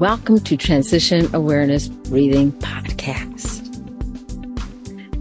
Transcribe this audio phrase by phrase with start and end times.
[0.00, 3.60] Welcome to Transition Awareness Breathing Podcast.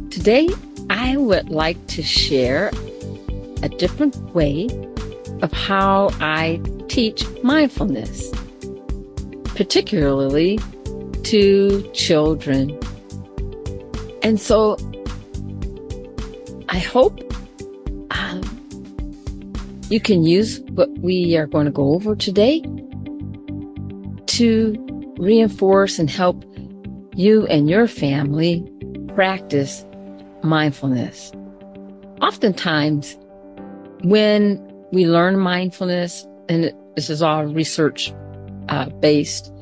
[0.09, 0.47] Today,
[0.89, 2.71] I would like to share
[3.61, 4.69] a different way
[5.41, 8.31] of how I teach mindfulness,
[9.47, 10.59] particularly
[11.23, 12.79] to children.
[14.23, 14.77] And so
[16.69, 17.19] I hope
[18.11, 18.41] um,
[19.89, 22.63] you can use what we are going to go over today
[24.39, 24.73] to
[25.17, 26.45] reinforce and help
[27.13, 28.65] you and your family
[29.13, 29.85] practice
[30.43, 31.33] mindfulness.
[32.21, 33.17] Oftentimes,
[34.03, 38.13] when we learn mindfulness, and this is all research
[38.69, 39.53] uh, based,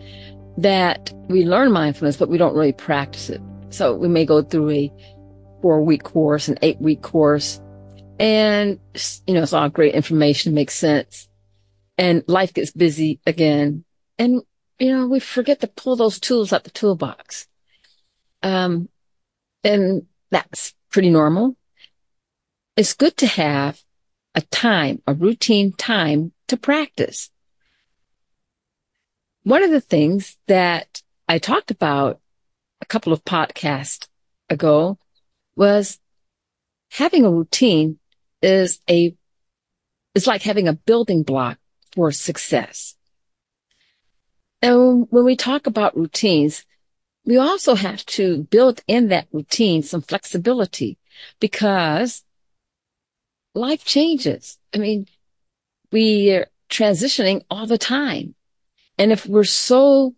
[0.59, 3.41] that we learn mindfulness, but we don't really practice it.
[3.69, 4.93] So we may go through a
[5.63, 7.59] four week course, an eight week course,
[8.19, 8.79] and,
[9.25, 11.27] you know, it's all great information, makes sense.
[11.97, 13.83] And life gets busy again.
[14.19, 14.43] And
[14.79, 17.47] you know, we forget to pull those tools out the toolbox.
[18.43, 18.89] Um,
[19.63, 21.55] and that's pretty normal.
[22.75, 23.81] It's good to have
[24.35, 27.31] a time, a routine time to practice.
[29.43, 32.19] One of the things that I talked about
[32.81, 34.07] a couple of podcasts
[34.49, 34.99] ago
[35.55, 35.99] was
[36.91, 37.97] having a routine
[38.41, 39.15] is a,
[40.13, 41.57] is like having a building block
[41.93, 42.96] for success.
[44.61, 46.65] And when we talk about routines,
[47.25, 50.97] we also have to build in that routine some flexibility
[51.39, 52.23] because
[53.53, 54.57] life changes.
[54.73, 55.07] I mean,
[55.91, 58.35] we are transitioning all the time.
[58.97, 60.15] And if we're so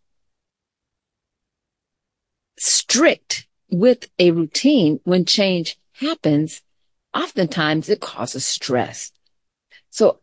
[2.57, 6.61] strict with a routine when change happens,
[7.13, 9.11] oftentimes it causes stress.
[9.89, 10.19] So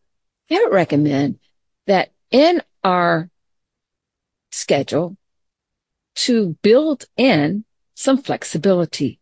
[0.50, 1.38] I would recommend
[1.87, 3.31] that in our
[4.51, 5.17] schedule
[6.17, 7.65] to build in
[7.95, 9.21] some flexibility.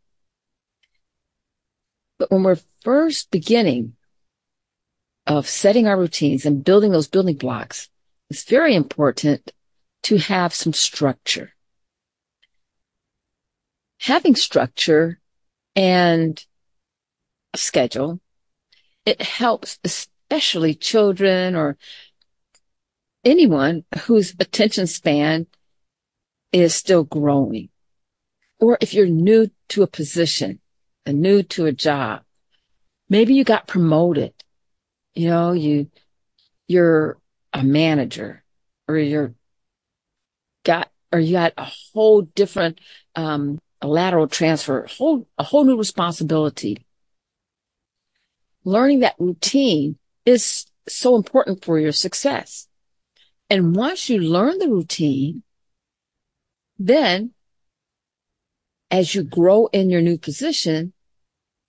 [2.18, 3.94] But when we're first beginning
[5.26, 7.88] of setting our routines and building those building blocks,
[8.30, 9.52] it's very important
[10.04, 11.54] to have some structure.
[14.00, 15.18] Having structure
[15.74, 16.44] and
[17.52, 18.20] a schedule,
[19.06, 21.76] it helps especially children or
[23.24, 25.46] anyone whose attention span
[26.52, 27.68] is still growing.
[28.60, 30.60] Or if you're new to a position
[31.04, 32.22] and new to a job,
[33.08, 34.32] maybe you got promoted.
[35.14, 35.90] You know, you,
[36.68, 37.18] you're
[37.52, 38.44] a manager
[38.88, 39.34] or you're
[40.64, 42.80] got, or you got a whole different,
[43.14, 46.86] um, a lateral transfer, whole, a whole new responsibility.
[48.64, 52.66] Learning that routine is so important for your success.
[53.54, 55.44] And once you learn the routine,
[56.76, 57.34] then
[58.90, 60.92] as you grow in your new position,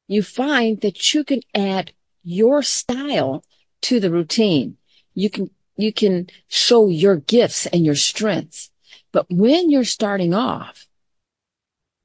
[0.08, 1.94] you find that you can add
[2.24, 3.44] your style
[3.84, 4.78] to the routine.
[5.14, 8.72] You can, you can show your gifts and your strengths.
[9.12, 10.88] But when you're starting off,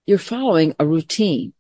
[0.05, 1.55] you're following a routine.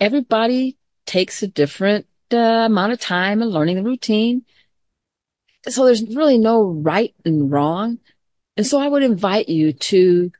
[0.00, 4.46] Everybody takes a different uh, amount of time in learning the routine.
[5.68, 7.98] So there's really no right and wrong.
[8.56, 10.30] And so I would invite you to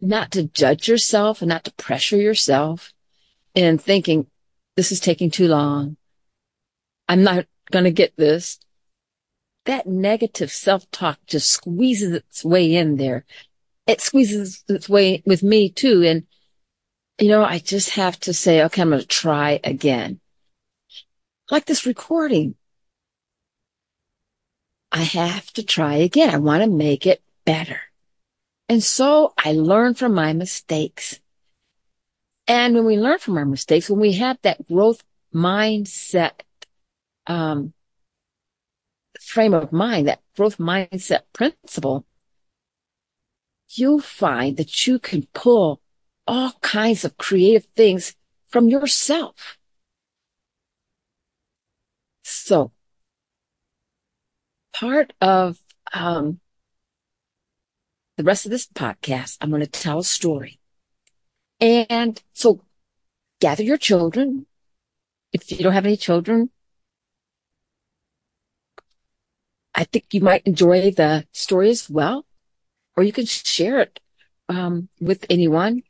[0.00, 2.92] not to judge yourself and not to pressure yourself
[3.54, 4.26] in thinking
[4.76, 5.96] this is taking too long.
[7.08, 8.58] I'm not going to get this.
[9.66, 13.24] That negative self-talk just squeezes its way in there.
[13.86, 16.02] It squeezes its way with me too.
[16.02, 16.24] And,
[17.18, 20.20] you know, I just have to say, okay, I'm going to try again.
[21.50, 22.56] Like this recording.
[24.92, 26.30] I have to try again.
[26.30, 27.80] I want to make it better.
[28.68, 31.18] And so I learn from my mistakes.
[32.46, 35.02] And when we learn from our mistakes, when we have that growth
[35.34, 36.42] mindset,
[37.26, 37.72] um,
[39.20, 42.04] frame of mind, that growth mindset principle,
[43.70, 45.80] you'll find that you can pull
[46.26, 48.14] all kinds of creative things
[48.46, 49.58] from yourself.
[52.22, 52.72] So
[54.72, 55.58] part of
[55.92, 56.40] um,
[58.16, 60.58] the rest of this podcast, I'm going to tell a story.
[61.60, 62.60] And so
[63.40, 64.46] gather your children.
[65.32, 66.50] If you don't have any children,
[69.74, 72.26] I think you might enjoy the story as well,
[72.96, 74.00] or you can share it
[74.48, 75.82] um, with anyone.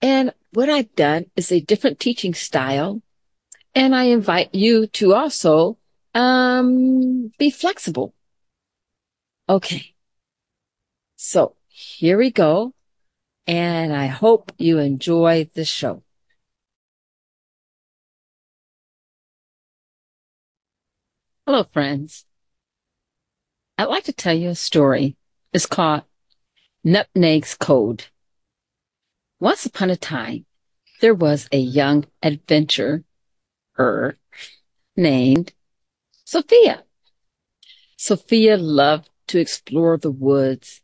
[0.00, 3.02] And what I've done is a different teaching style,
[3.74, 5.78] and I invite you to also
[6.14, 8.14] um, be flexible.
[9.48, 9.94] Okay.
[11.16, 12.74] So here we go.
[13.46, 16.02] And I hope you enjoy the show.
[21.46, 22.24] Hello, friends.
[23.76, 25.16] I'd like to tell you a story.
[25.52, 26.02] It's called
[26.86, 28.04] Nutmeg's Code.
[29.40, 30.46] Once upon a time,
[31.00, 33.02] there was a young adventurer
[34.96, 35.52] named
[36.32, 36.82] Sophia.
[37.98, 40.80] Sophia loved to explore the woods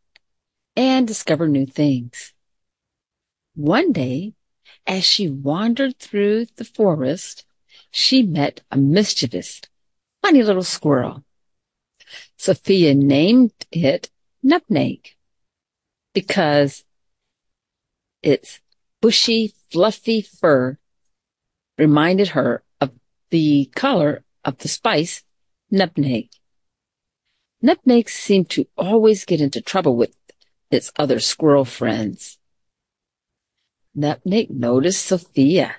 [0.75, 2.35] and discover new things.
[3.55, 4.35] One day,
[4.85, 7.45] as she wandered through the forest,
[7.89, 9.61] she met a mischievous,
[10.21, 11.23] funny little squirrel.
[12.37, 14.11] Sophia named it
[14.43, 15.15] Nutmeg
[16.13, 16.85] because
[18.21, 18.59] its
[19.01, 20.77] bushy, fluffy fur
[21.75, 22.91] reminded her of
[23.31, 25.23] the color of the spice
[25.71, 26.29] Nutmeg.
[27.61, 30.15] Nutmeg seemed to always get into trouble with
[30.71, 32.37] its other squirrel friends.
[33.93, 35.75] Nutmeg noticed Sophia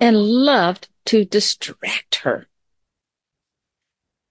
[0.00, 2.46] and loved to distract her.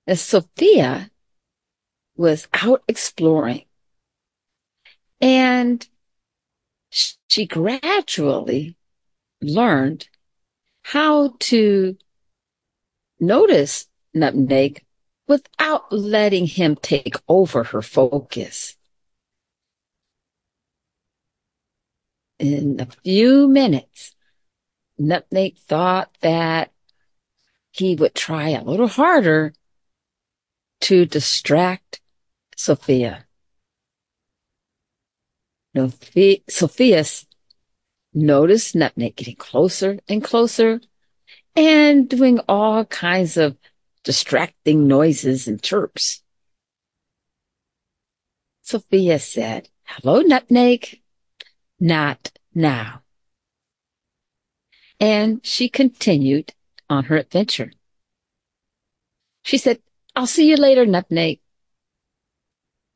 [0.07, 1.12] As Sophia
[2.16, 3.66] was out exploring
[5.19, 5.88] and
[6.89, 8.78] she gradually
[9.42, 10.07] learned
[10.83, 11.98] how to
[13.19, 14.83] notice Nutmeg
[15.27, 18.77] without letting him take over her focus.
[22.39, 24.15] In a few minutes,
[24.97, 26.71] Nutmeg thought that
[27.71, 29.53] he would try a little harder
[30.81, 32.01] to distract
[32.56, 33.25] Sophia.
[36.50, 37.03] Sophia
[38.13, 40.79] noticed Nutmeg getting closer and closer
[41.56, 43.57] and doing all kinds of
[44.06, 46.24] distracting noises and chirps.
[48.62, 51.02] Sophia said, Hello, Nutmeg.
[51.80, 53.02] Not now.
[55.00, 56.54] And she continued
[56.90, 57.74] on her adventure.
[59.44, 59.80] She said,
[60.16, 61.40] I'll see you later, Nutmeg.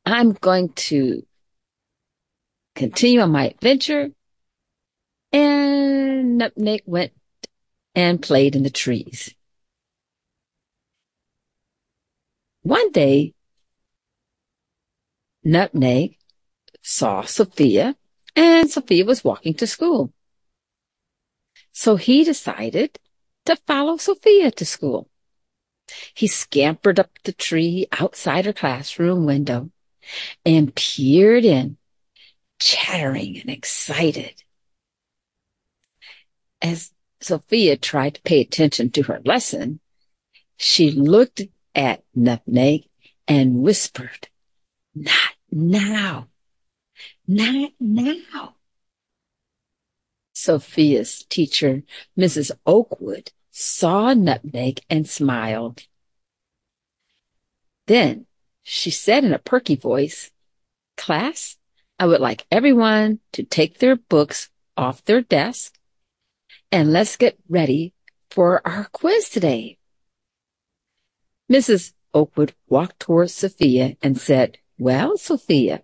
[0.05, 1.25] I'm going to
[2.75, 4.11] continue on my adventure.
[5.31, 7.11] And Nutmeg went
[7.93, 9.35] and played in the trees.
[12.61, 13.33] One day,
[15.43, 16.17] Nutmeg
[16.81, 17.95] saw Sophia
[18.35, 20.13] and Sophia was walking to school.
[21.71, 22.99] So he decided
[23.45, 25.09] to follow Sophia to school.
[26.13, 29.71] He scampered up the tree outside her classroom window
[30.45, 31.77] and peered in,
[32.59, 34.43] chattering and excited.
[36.61, 36.91] As
[37.21, 39.79] Sophia tried to pay attention to her lesson,
[40.57, 41.41] she looked
[41.75, 42.87] at Nutmeg
[43.27, 44.27] and whispered,
[44.93, 46.27] Not now.
[47.27, 48.55] Not now.
[50.33, 51.83] Sophia's teacher,
[52.17, 52.51] Mrs.
[52.65, 55.83] Oakwood, saw Nutmeg and smiled.
[57.87, 58.25] Then
[58.63, 60.31] she said in a perky voice,
[60.95, 61.57] Class,
[61.97, 65.77] I would like everyone to take their books off their desk
[66.71, 67.93] and let's get ready
[68.29, 69.78] for our quiz today.
[71.49, 71.93] Mrs.
[72.13, 75.81] Oakwood walked towards Sophia and said, Well, Sophia,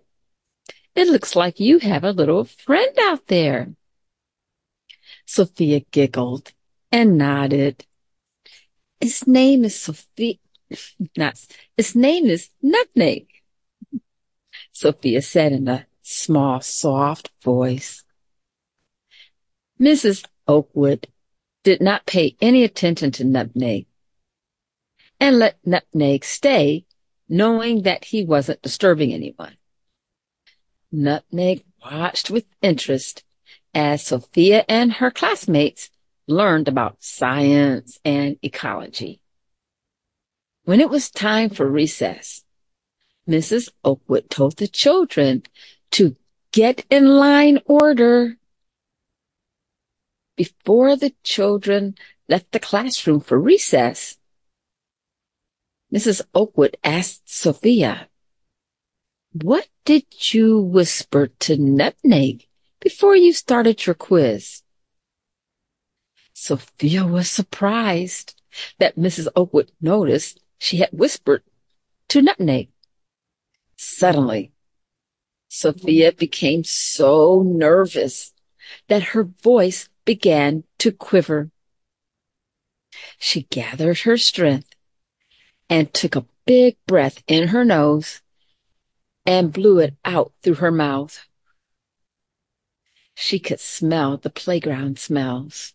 [0.94, 3.74] it looks like you have a little friend out there.
[5.26, 6.52] Sophia giggled
[6.92, 7.84] and nodded.
[9.00, 10.36] His name is Sophia.
[11.16, 11.44] Not,
[11.76, 13.26] his name is Nutmeg.
[14.72, 18.04] Sophia said in a small, soft voice.
[19.80, 20.24] Mrs.
[20.46, 21.08] Oakwood
[21.64, 23.86] did not pay any attention to Nutmeg
[25.20, 26.84] and let Nutmeg stay,
[27.28, 29.56] knowing that he wasn't disturbing anyone.
[30.92, 33.24] Nutmeg watched with interest
[33.74, 35.90] as Sophia and her classmates
[36.26, 39.20] learned about science and ecology.
[40.64, 42.42] When it was time for recess,
[43.28, 43.70] Mrs.
[43.84, 45.42] Oakwood told the children
[45.92, 46.16] to
[46.52, 48.36] get in line order.
[50.36, 51.96] Before the children
[52.28, 54.15] left the classroom for recess,
[55.92, 56.22] Mrs.
[56.34, 58.08] Oakwood asked Sophia,
[59.32, 62.46] what did you whisper to Nutmeg
[62.80, 64.62] before you started your quiz?
[66.32, 68.40] Sophia was surprised
[68.78, 69.28] that Mrs.
[69.36, 71.42] Oakwood noticed she had whispered
[72.08, 72.68] to Nutmeg.
[73.76, 74.52] Suddenly,
[75.48, 78.32] Sophia became so nervous
[78.88, 81.50] that her voice began to quiver.
[83.18, 84.75] She gathered her strength
[85.68, 88.22] and took a big breath in her nose
[89.24, 91.26] and blew it out through her mouth.
[93.14, 95.74] She could smell the playground smells.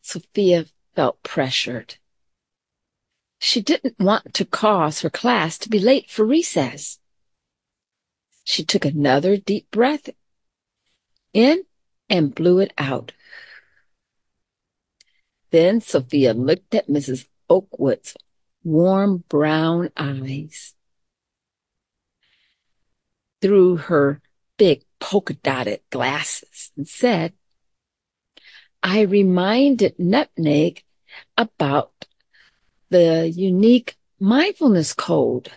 [0.00, 1.96] Sophia felt pressured.
[3.38, 6.98] She didn't want to cause her class to be late for recess.
[8.44, 10.08] She took another deep breath
[11.34, 11.64] in
[12.08, 13.12] and blew it out.
[15.50, 17.26] Then Sophia looked at Mrs.
[17.50, 18.16] Oakwood's
[18.68, 20.74] warm brown eyes
[23.40, 24.20] through her
[24.58, 27.32] big polka dotted glasses and said,
[28.82, 30.84] I reminded Nutmeg
[31.36, 32.06] about
[32.90, 35.50] the unique mindfulness code.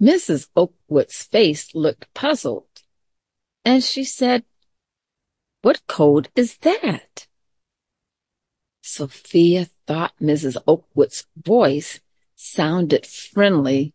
[0.00, 0.48] Mrs.
[0.56, 2.82] Oakwood's face looked puzzled,
[3.64, 4.44] and she said,
[5.62, 7.26] What code is that?
[8.82, 10.56] Sophia thought Mrs.
[10.66, 12.00] Oakwood's voice
[12.34, 13.94] sounded friendly,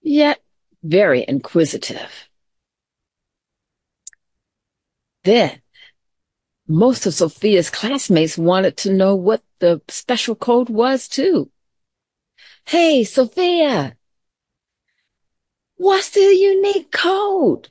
[0.00, 0.40] yet
[0.82, 2.28] very inquisitive.
[5.24, 5.60] Then,
[6.68, 11.50] most of Sophia's classmates wanted to know what the special code was too.
[12.66, 13.96] Hey, Sophia!
[15.76, 17.68] What's the unique code?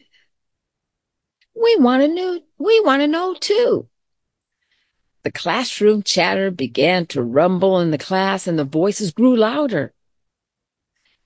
[1.55, 3.87] We want to know, we want to know too.
[5.27, 9.93] The classroom chatter began to rumble in the class and the voices grew louder.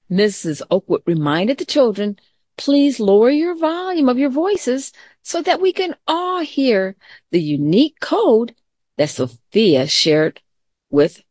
[0.10, 0.64] Mrs.
[0.72, 2.18] Oakwood reminded the children,
[2.58, 4.92] please lower your volume of your voices
[5.22, 6.96] so that we can all hear
[7.30, 8.56] the unique code
[8.98, 10.42] that Sophia shared
[10.90, 11.22] with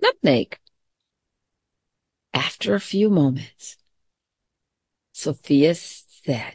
[0.00, 0.60] Nutmeg.
[2.32, 3.78] After a few moments,
[5.10, 6.54] Sophia said,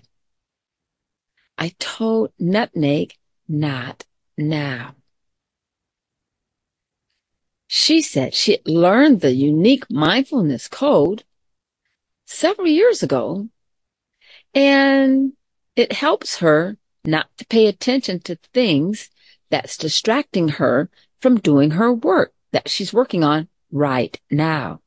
[1.58, 3.16] I told Nutmeg
[3.50, 4.06] not
[4.38, 4.96] now.
[7.74, 11.24] She said she learned the unique mindfulness code
[12.26, 13.48] several years ago,
[14.54, 15.32] and
[15.78, 16.76] it helps her
[17.06, 19.10] not to pay attention to things
[19.50, 20.90] that's distracting her
[21.22, 24.82] from doing her work that she's working on right now.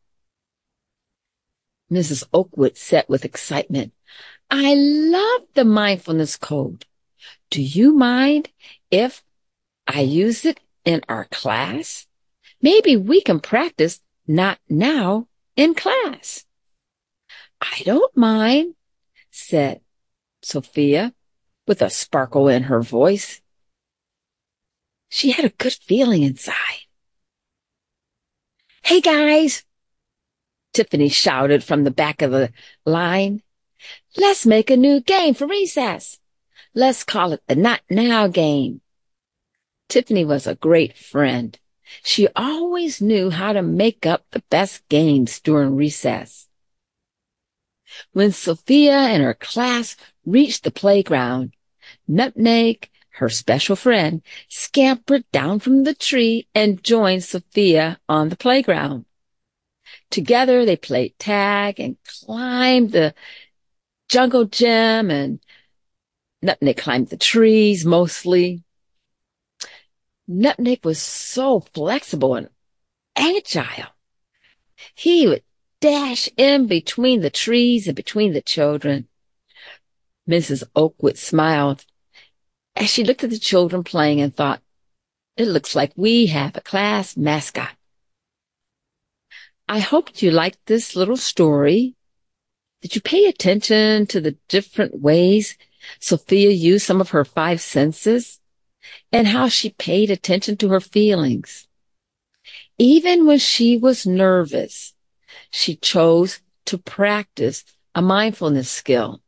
[1.90, 2.22] Mrs.
[2.34, 3.94] Oakwood said with excitement,
[4.50, 6.84] I love the mindfulness code.
[7.48, 8.50] Do you mind
[8.90, 9.24] if
[9.86, 12.06] I use it in our class?
[12.64, 16.46] Maybe we can practice not now in class.
[17.60, 18.74] I don't mind,
[19.30, 19.82] said
[20.40, 21.12] Sophia
[21.66, 23.42] with a sparkle in her voice.
[25.10, 26.86] She had a good feeling inside.
[28.82, 29.64] Hey guys,
[30.72, 32.50] Tiffany shouted from the back of the
[32.86, 33.42] line.
[34.16, 36.18] Let's make a new game for recess.
[36.74, 38.80] Let's call it the Not Now game.
[39.90, 41.58] Tiffany was a great friend.
[42.02, 46.48] She always knew how to make up the best games during recess.
[48.12, 51.54] When Sophia and her class reached the playground,
[52.08, 59.04] Nutmeg, her special friend, scampered down from the tree and joined Sophia on the playground.
[60.10, 63.14] Together they played tag and climbed the
[64.08, 65.40] jungle gym and
[66.42, 68.63] Nutmeg climbed the trees mostly.
[70.26, 72.48] Nutmeg was so flexible and
[73.16, 73.90] agile.
[74.94, 75.42] He would
[75.80, 79.08] dash in between the trees and between the children.
[80.28, 80.64] Mrs.
[80.74, 81.84] Oakwood smiled
[82.76, 84.62] as she looked at the children playing and thought,
[85.36, 87.76] it looks like we have a class mascot.
[89.68, 91.96] I hope you liked this little story.
[92.82, 95.56] Did you pay attention to the different ways
[96.00, 98.40] Sophia used some of her five senses
[99.12, 101.66] and how she paid attention to her feelings?
[102.78, 104.94] Even when she was nervous,
[105.50, 107.64] she chose to practice
[107.94, 109.20] a mindfulness skill.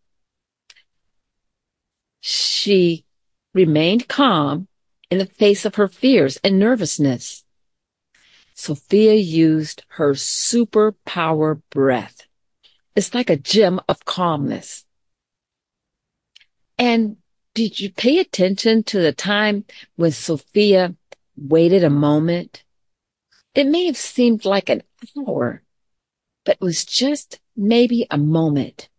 [2.20, 3.04] She
[3.54, 4.68] remained calm
[5.10, 7.44] in the face of her fears and nervousness.
[8.54, 12.22] Sophia used her superpower breath.
[12.96, 14.84] It's like a gem of calmness.
[16.78, 17.18] And
[17.56, 19.64] did you pay attention to the time
[19.96, 20.94] when Sophia
[21.38, 22.64] waited a moment?
[23.54, 24.82] It may have seemed like an
[25.16, 25.62] hour,
[26.44, 28.90] but it was just maybe a moment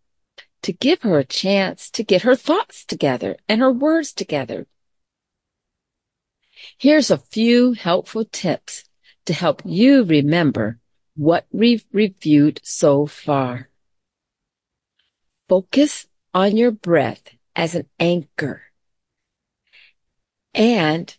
[0.63, 4.65] to give her a chance to get her thoughts together and her words together.
[6.79, 8.85] Here's a few helpful tips
[9.27, 10.79] to help you remember
[11.15, 13.69] what we've reviewed so far.
[15.47, 18.61] Focus on your breath as an anchor
[20.53, 21.17] and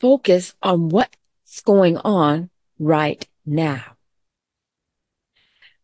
[0.00, 3.96] focus on what's going on right now.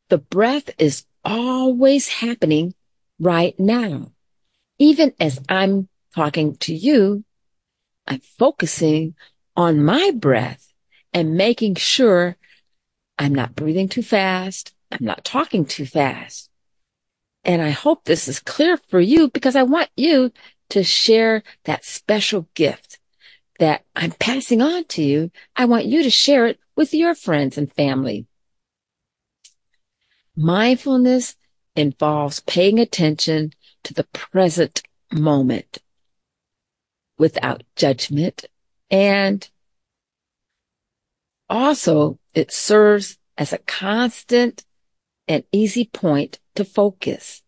[0.08, 2.74] The breath is always happening
[3.18, 4.12] right now.
[4.78, 7.24] Even as I'm talking to you,
[8.06, 9.14] I'm focusing
[9.56, 10.72] on my breath
[11.12, 12.36] and making sure
[13.18, 14.74] I'm not breathing too fast.
[14.92, 16.50] I'm not talking too fast.
[17.44, 20.32] And I hope this is clear for you because I want you
[20.70, 22.98] to share that special gift
[23.58, 25.30] that I'm passing on to you.
[25.56, 28.26] I want you to share it with your friends and family.
[30.36, 31.36] Mindfulness
[31.76, 33.52] involves paying attention
[33.84, 34.82] to the present
[35.12, 35.78] moment
[37.18, 38.46] without judgment.
[38.90, 39.48] And
[41.48, 44.64] also it serves as a constant
[45.28, 47.42] and easy point to focus.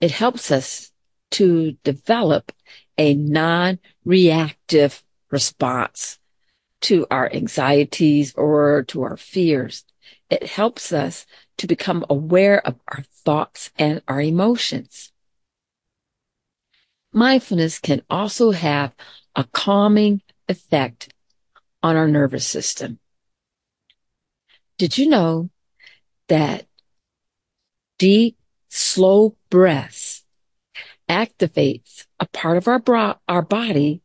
[0.00, 0.92] It helps us
[1.32, 2.52] to develop
[2.96, 6.18] a non-reactive response
[6.80, 9.84] to our anxieties or to our fears.
[10.30, 11.26] It helps us
[11.58, 15.12] to become aware of our thoughts and our emotions.
[17.12, 18.94] Mindfulness can also have
[19.34, 21.12] a calming effect
[21.82, 22.98] on our nervous system.
[24.76, 25.50] Did you know
[26.28, 26.66] that
[27.98, 28.36] deep,
[28.68, 30.24] slow breaths
[31.08, 34.02] activates a part of our, bro- our body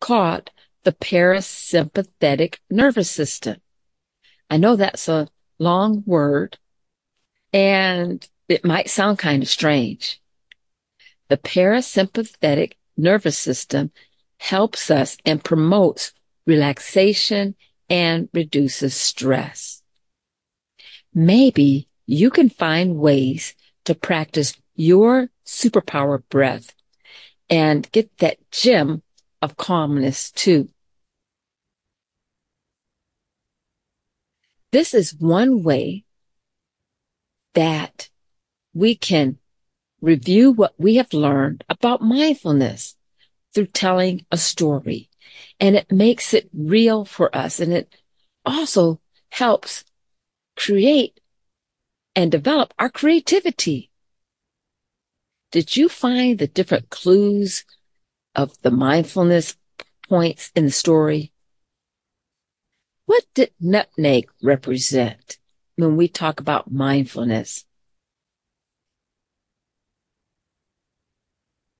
[0.00, 0.50] called
[0.84, 3.56] the parasympathetic nervous system.
[4.48, 6.58] I know that's a long word
[7.52, 10.20] and it might sound kind of strange.
[11.28, 13.90] The parasympathetic nervous system
[14.38, 16.12] helps us and promotes
[16.46, 17.56] relaxation
[17.90, 19.75] and reduces stress.
[21.18, 23.54] Maybe you can find ways
[23.86, 26.74] to practice your superpower breath
[27.48, 29.02] and get that gem
[29.40, 30.68] of calmness too.
[34.72, 36.04] This is one way
[37.54, 38.10] that
[38.74, 39.38] we can
[40.02, 42.94] review what we have learned about mindfulness
[43.54, 45.08] through telling a story.
[45.58, 47.58] And it makes it real for us.
[47.58, 47.96] And it
[48.44, 49.00] also
[49.30, 49.85] helps
[50.56, 51.20] create
[52.14, 53.90] and develop our creativity.
[55.52, 57.64] Did you find the different clues
[58.34, 59.56] of the mindfulness
[60.08, 61.32] points in the story?
[63.06, 65.38] What did nutmeg represent
[65.76, 67.64] when we talk about mindfulness?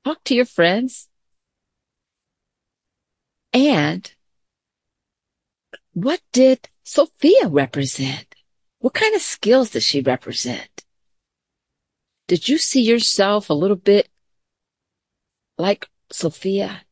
[0.05, 1.09] Talk to your friends.
[3.53, 4.13] And
[5.93, 8.26] what did Sophia represent?
[8.87, 10.85] What kind of skills does she represent?
[12.29, 14.09] Did you see yourself a little bit
[15.59, 16.83] like Sophia?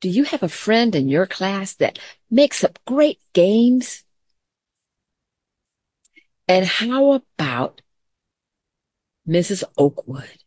[0.00, 4.02] Do you have a friend in your class that makes up great games?
[6.48, 7.80] And how about
[9.28, 9.62] Mrs.
[9.78, 10.42] Oakwood?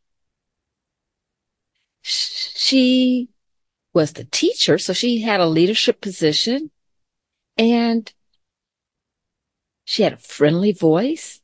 [2.02, 3.30] She
[3.94, 6.72] was the teacher, so she had a leadership position
[7.58, 8.14] and
[9.86, 11.42] she had a friendly voice.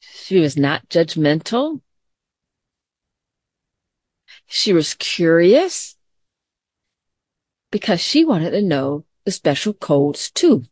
[0.00, 1.80] She was not judgmental.
[4.46, 5.96] She was curious
[7.70, 10.64] because she wanted to know the special codes too.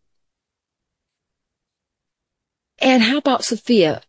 [2.78, 4.02] And how about Sophia?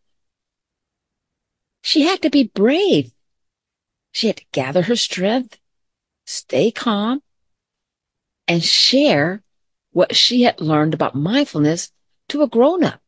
[1.81, 3.13] She had to be brave.
[4.11, 5.57] She had to gather her strength,
[6.25, 7.21] stay calm,
[8.45, 9.43] and share
[9.97, 11.91] what she had learned about mindfulness
[12.29, 13.01] to a grown up.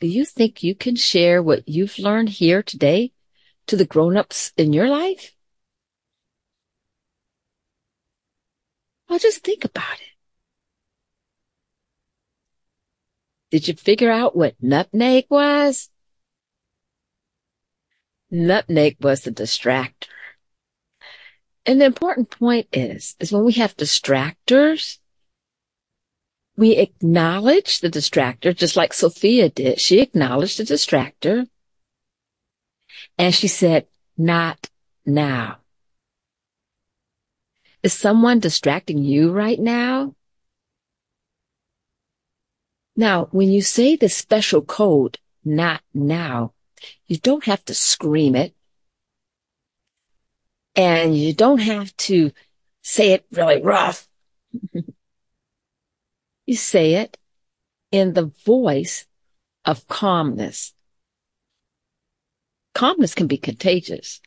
[0.00, 3.10] Do you think you can share what you've learned here today
[3.66, 5.34] to the grown-ups in your life?
[9.08, 10.14] Well, just think about it.
[13.50, 15.90] Did you figure out what nutmeg was?
[18.30, 20.06] Nutmeg was the distractor.
[21.64, 24.98] And the important point is, is when we have distractors,
[26.56, 29.80] we acknowledge the distractor, just like Sophia did.
[29.80, 31.48] She acknowledged the distractor.
[33.18, 34.70] And she said, not
[35.04, 35.58] now.
[37.82, 40.14] Is someone distracting you right now?
[42.96, 46.54] Now, when you say the special code, not now,
[47.06, 48.54] you don't have to scream it.
[50.74, 52.32] And you don't have to
[52.82, 54.08] say it really rough.
[56.46, 57.18] you say it
[57.90, 59.06] in the voice
[59.64, 60.72] of calmness.
[62.74, 64.20] Calmness can be contagious.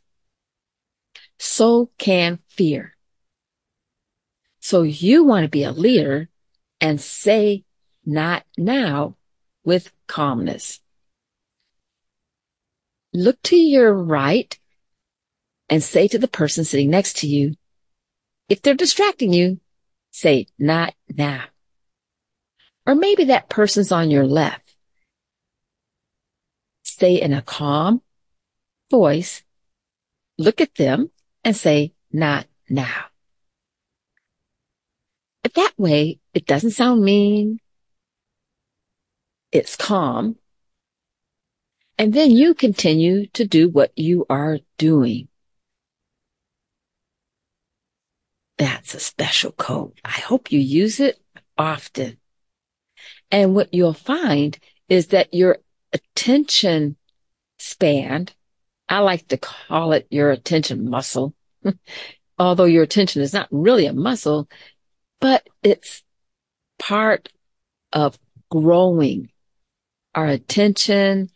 [1.38, 2.96] So can fear.
[4.60, 6.28] So you want to be a leader
[6.80, 7.64] and say
[8.04, 9.16] not now
[9.64, 10.80] with calmness.
[13.12, 14.58] Look to your right
[15.68, 17.54] and say to the person sitting next to you,
[18.48, 19.60] if they're distracting you,
[20.10, 21.44] say not now.
[22.90, 24.74] Or maybe that person's on your left.
[26.82, 28.02] Say in a calm
[28.90, 29.44] voice,
[30.36, 31.12] look at them
[31.44, 33.04] and say not now.
[35.44, 37.60] But that way, it doesn't sound mean.
[39.52, 40.34] It's calm.
[41.96, 45.28] And then you continue to do what you are doing.
[48.58, 49.92] That's a special code.
[50.04, 51.20] I hope you use it
[51.56, 52.19] often.
[53.30, 55.58] And what you'll find is that your
[55.92, 56.96] attention
[57.58, 58.28] span,
[58.88, 61.34] I like to call it your attention muscle,
[62.38, 64.48] although your attention is not really a muscle,
[65.20, 66.02] but it's
[66.78, 67.28] part
[67.92, 68.18] of
[68.50, 69.30] growing
[70.14, 71.30] our attention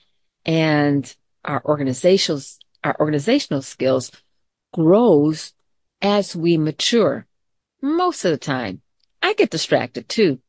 [0.45, 2.41] and our organizational,
[2.83, 4.11] our organizational skills
[4.73, 5.53] grows
[6.03, 7.27] as we mature.
[7.81, 8.81] Most of the time,
[9.23, 10.41] I get distracted too.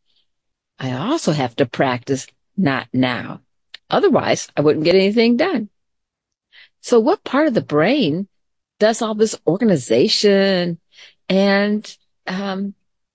[0.79, 3.41] I also have to practice not now.
[3.89, 5.69] Otherwise, I wouldn't get anything done.
[6.81, 8.27] So what part of the brain
[8.79, 10.79] does all this organization
[11.29, 12.73] and um,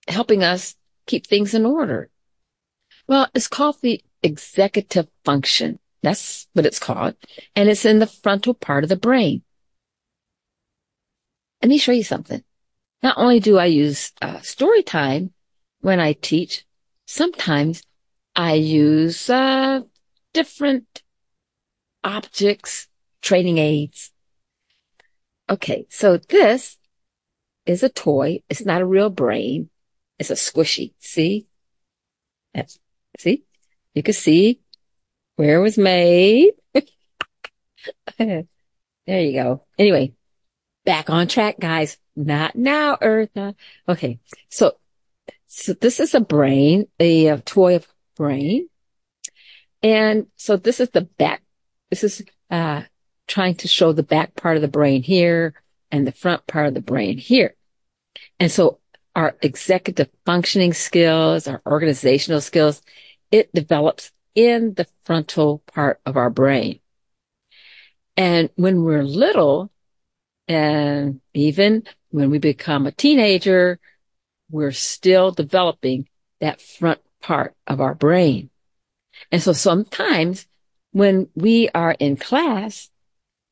[0.09, 2.09] helping us keep things in order?
[3.07, 5.79] Well, it's called the executive function.
[6.03, 7.15] That's what it's called.
[7.55, 9.43] And it's in the frontal part of the brain.
[11.63, 12.43] Let me show you something.
[13.03, 15.33] Not only do I use uh, story time
[15.81, 16.65] when I teach,
[17.11, 17.83] sometimes
[18.37, 19.81] I use uh,
[20.33, 21.03] different
[22.05, 22.89] objects,
[23.21, 24.13] training aids.
[25.49, 26.79] Okay, so this
[27.67, 28.43] is a toy.
[28.49, 29.71] It's not a real brain.
[30.19, 30.95] It's a squishy.
[31.01, 31.47] See?
[33.19, 33.43] See?
[33.95, 34.61] You can see
[35.35, 36.53] where it was made.
[38.19, 38.47] there
[39.07, 39.65] you go.
[39.79, 40.15] Anyway,
[40.85, 41.99] back on track, guys.
[42.15, 43.55] Not now, Eartha.
[43.89, 44.21] Okay.
[44.49, 44.77] So,
[45.53, 48.69] so this is a brain, a, a toy of brain.
[49.83, 51.43] And so this is the back.
[51.91, 52.83] This is, uh,
[53.27, 55.55] trying to show the back part of the brain here
[55.91, 57.57] and the front part of the brain here.
[58.39, 58.79] And so
[59.17, 62.81] our executive functioning skills, our organizational skills,
[63.33, 66.79] it develops in the frontal part of our brain.
[68.17, 69.73] And when we're little,
[70.47, 73.81] and even when we become a teenager,
[74.51, 76.09] we're still developing
[76.41, 78.51] that front part of our brain.
[79.31, 80.47] And so sometimes
[80.93, 82.91] when we are in class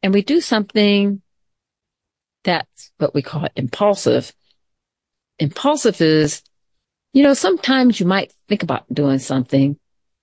[0.02, 1.22] and we do something
[2.44, 4.32] that's what we call impulsive.
[5.38, 6.42] Impulsive is,
[7.12, 9.78] you know, sometimes you might think about doing something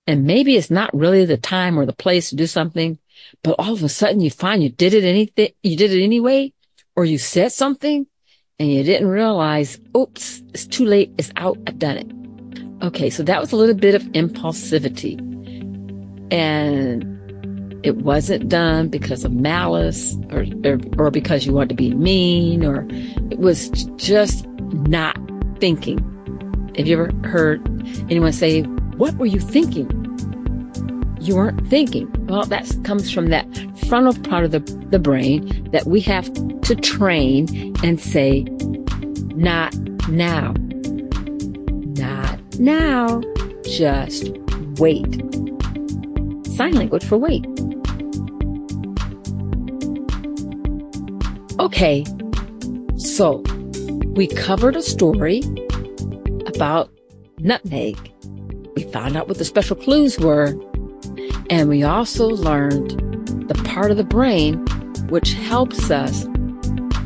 [0.06, 2.98] and maybe it's not really the time or the place to do something,
[3.42, 6.52] but all of a sudden you find you did it anything, you did it anyway
[6.96, 8.06] or you said something
[8.58, 11.12] and you didn't realize, oops, it's too late.
[11.18, 11.58] It's out.
[11.66, 12.84] I've done it.
[12.84, 13.10] Okay.
[13.10, 15.20] So that was a little bit of impulsivity
[16.32, 17.12] and
[17.84, 22.64] it wasn't done because of malice or, or, or because you wanted to be mean
[22.64, 22.86] or
[23.30, 25.16] it was just not
[25.60, 25.98] thinking.
[26.76, 27.60] Have you ever heard
[28.10, 28.62] anyone say,
[28.96, 29.90] what were you thinking?
[31.20, 32.10] You weren't thinking.
[32.26, 33.46] Well, that comes from that
[33.88, 38.42] frontal part of the, the brain that we have to train and say,
[39.34, 39.74] not
[40.08, 40.54] now.
[41.98, 43.20] Not now.
[43.64, 44.30] Just
[44.78, 45.06] wait.
[46.56, 47.46] Sign language for wait.
[51.58, 52.04] Okay.
[52.96, 53.42] So
[54.14, 55.42] we covered a story
[56.46, 56.90] about
[57.38, 57.96] nutmeg.
[58.74, 60.54] We found out what the special clues were.
[61.48, 63.05] And we also learned
[63.48, 64.64] the part of the brain
[65.08, 66.26] which helps us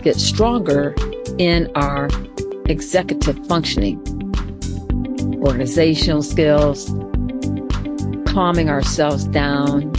[0.03, 0.95] get stronger
[1.39, 2.09] in our
[2.67, 3.99] executive functioning,
[5.45, 6.87] organizational skills,
[8.27, 9.93] calming ourselves down,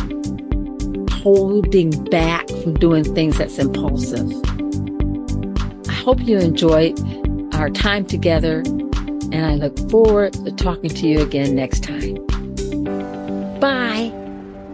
[1.12, 4.32] holding back from doing things that's impulsive.
[5.88, 7.00] I hope you enjoyed
[7.54, 8.60] our time together,
[9.32, 12.16] and I look forward to talking to you again next time.
[13.60, 14.21] Bye.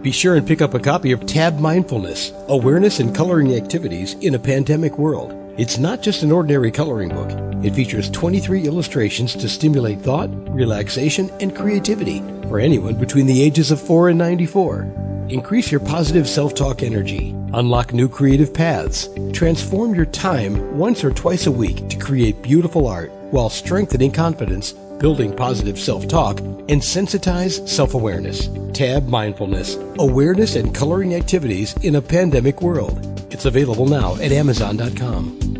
[0.02, 4.36] Be sure and pick up a copy of Tab Mindfulness Awareness and Coloring Activities in
[4.36, 5.34] a Pandemic World.
[5.58, 7.32] It's not just an ordinary coloring book.
[7.64, 13.72] It features 23 illustrations to stimulate thought, relaxation, and creativity for anyone between the ages
[13.72, 14.82] of 4 and 94.
[15.30, 17.30] Increase your positive self talk energy.
[17.54, 19.08] Unlock new creative paths.
[19.32, 24.74] Transform your time once or twice a week to create beautiful art while strengthening confidence,
[24.98, 28.48] building positive self talk, and sensitize self awareness.
[28.72, 33.04] Tab Mindfulness Awareness and Coloring Activities in a Pandemic World.
[33.32, 35.57] It's available now at Amazon.com.